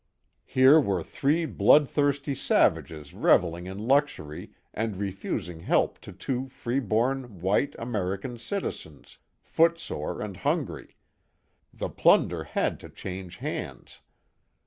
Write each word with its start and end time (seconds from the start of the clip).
Here 0.47 0.79
were 0.81 1.03
three 1.03 1.45
blood 1.45 1.87
thirsty 1.87 2.33
savages 2.33 3.13
revelling 3.13 3.67
in 3.67 3.77
luxury 3.77 4.51
and 4.73 4.97
refusing 4.97 5.59
help 5.59 5.99
to 6.01 6.11
two 6.11 6.47
free 6.47 6.79
born, 6.79 7.39
white, 7.39 7.75
American 7.77 8.39
citizens, 8.39 9.19
foot 9.41 9.77
sore 9.77 10.19
and 10.19 10.37
hungry. 10.37 10.97
The 11.71 11.89
plunder 11.89 12.45
had 12.45 12.79
to 12.79 12.89
change 12.89 13.35
hands. 13.37 13.99